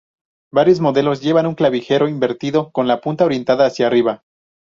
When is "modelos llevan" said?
0.79-1.45